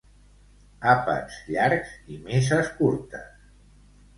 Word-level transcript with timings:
Àpats 0.93 1.37
llargs 1.49 1.91
i 2.15 2.17
misses 2.25 2.73
curtes. 2.81 3.49